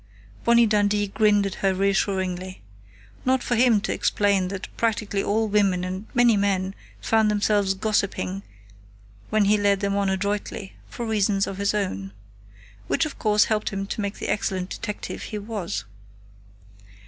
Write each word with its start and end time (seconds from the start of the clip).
Bonnie 0.43 0.65
Dundee 0.65 1.09
grinned 1.09 1.45
at 1.45 1.53
her 1.61 1.75
reassuringly. 1.75 2.63
Not 3.23 3.43
for 3.43 3.55
him 3.55 3.79
to 3.81 3.93
explain 3.93 4.47
that 4.47 4.67
practically 4.75 5.21
all 5.23 5.47
women 5.47 5.83
and 5.83 6.07
many 6.15 6.35
men 6.35 6.73
found 6.99 7.29
themselves 7.29 7.75
"gossiping" 7.75 8.41
when 9.29 9.45
he 9.45 9.59
led 9.59 9.79
them 9.79 9.95
on 9.95 10.09
adroitly, 10.09 10.73
for 10.89 11.05
reasons 11.05 11.45
of 11.45 11.57
his 11.59 11.75
own. 11.75 12.13
Which 12.87 13.05
of 13.05 13.19
course 13.19 13.43
helped 13.43 13.71
make 13.73 14.17
him 14.17 14.19
the 14.25 14.31
excellent 14.33 14.71
detective 14.71 15.21
he 15.21 15.37
was. 15.37 15.83